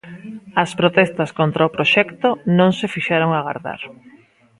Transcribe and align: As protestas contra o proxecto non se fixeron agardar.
As 0.63 0.71
protestas 0.79 1.29
contra 1.39 1.67
o 1.67 1.73
proxecto 1.75 2.27
non 2.59 2.71
se 2.77 2.91
fixeron 2.93 3.31
agardar. 3.33 3.81